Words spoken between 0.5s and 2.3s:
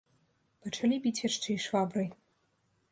Пачалі біць яшчэ і швабрай.